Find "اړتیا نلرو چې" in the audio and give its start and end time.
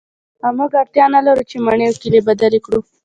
0.81-1.57